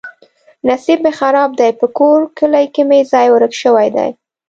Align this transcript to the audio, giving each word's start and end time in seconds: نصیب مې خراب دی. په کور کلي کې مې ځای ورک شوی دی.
نصیب 0.67 0.99
مې 1.03 1.11
خراب 1.19 1.49
دی. 1.59 1.69
په 1.79 1.87
کور 1.97 2.19
کلي 2.37 2.65
کې 2.73 2.83
مې 2.89 2.99
ځای 3.11 3.27
ورک 3.31 3.53
شوی 3.61 3.87
دی. 3.95 4.09